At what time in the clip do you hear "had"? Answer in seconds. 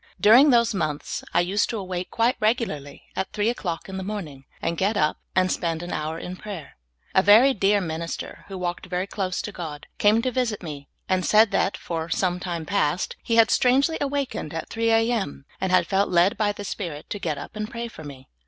13.35-13.51, 15.71-15.85